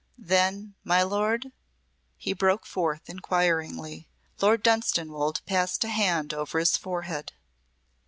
[0.17, 1.51] "Then my lord?"
[2.17, 4.07] he broke forth inquiringly.
[4.41, 7.33] Lord Dunstanwolde passed his hand over his forehead.